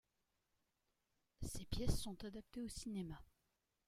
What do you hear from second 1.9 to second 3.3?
sont adaptées au cinéma.